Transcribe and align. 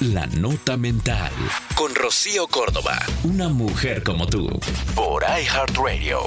La 0.00 0.26
Nota 0.26 0.76
Mental. 0.76 1.32
Con 1.74 1.94
Rocío 1.94 2.46
Córdoba. 2.48 2.98
Una 3.24 3.48
mujer 3.48 4.02
como 4.02 4.26
tú. 4.26 4.46
Por 4.94 5.22
iHeartRadio. 5.22 6.18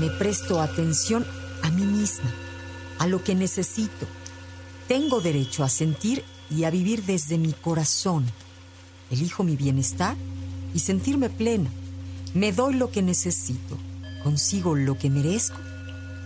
Me 0.00 0.10
presto 0.10 0.60
atención 0.60 1.24
a 1.62 1.70
mí 1.70 1.84
misma, 1.84 2.34
a 2.98 3.06
lo 3.06 3.22
que 3.22 3.36
necesito. 3.36 4.08
Tengo 4.88 5.20
derecho 5.20 5.62
a 5.62 5.68
sentir 5.68 6.24
y 6.50 6.64
a 6.64 6.70
vivir 6.70 7.04
desde 7.04 7.38
mi 7.38 7.52
corazón. 7.52 8.26
Elijo 9.08 9.44
mi 9.44 9.54
bienestar 9.54 10.16
y 10.74 10.80
sentirme 10.80 11.30
plena. 11.30 11.70
Me 12.34 12.50
doy 12.50 12.74
lo 12.74 12.90
que 12.90 13.02
necesito. 13.02 13.78
Consigo 14.24 14.74
lo 14.74 14.98
que 14.98 15.10
merezco. 15.10 15.60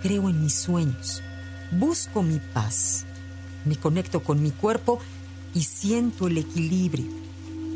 Creo 0.01 0.31
en 0.31 0.43
mis 0.43 0.55
sueños. 0.55 1.23
Busco 1.71 2.23
mi 2.23 2.39
paz. 2.39 3.05
Me 3.65 3.77
conecto 3.77 4.23
con 4.23 4.43
mi 4.43 4.51
cuerpo 4.51 4.99
y 5.55 5.63
siento 5.63 6.27
el 6.27 6.39
equilibrio. 6.39 7.07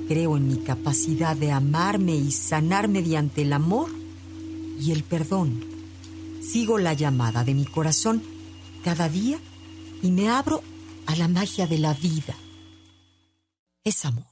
Creo 0.09 0.37
en 0.37 0.49
mi 0.49 0.59
capacidad 0.59 1.37
de 1.37 1.53
amarme 1.53 2.15
y 2.15 2.33
sanar 2.33 2.89
mediante 2.89 3.43
el 3.43 3.53
amor 3.53 3.91
y 4.81 4.93
el 4.93 5.05
perdón. 5.05 5.65
Sigo 6.43 6.79
la 6.79 6.93
llamada 6.93 7.45
de 7.45 7.55
mi 7.55 7.65
corazón 7.65 8.23
cada 8.83 9.09
día 9.09 9.39
y 10.03 10.11
me 10.11 10.29
abro 10.29 10.62
a 11.06 11.17
la 11.17 11.29
magia 11.29 11.67
de 11.67 11.79
la 11.79 11.95
vida. 11.95 12.34
Es 13.84 14.05
amor. 14.05 14.31